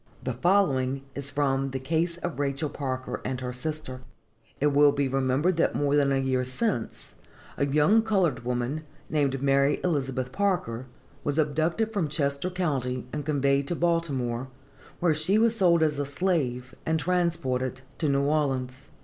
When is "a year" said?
6.11-6.43